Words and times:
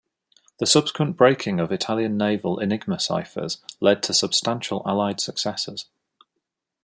The 0.57 0.65
subsequent 0.65 1.15
breaking 1.15 1.59
of 1.59 1.71
Italian 1.71 2.17
naval 2.17 2.59
Enigma 2.59 2.99
ciphers 2.99 3.59
led 3.79 4.01
to 4.01 4.15
substantial 4.15 4.81
Allied 4.83 5.21
successes. 5.21 5.85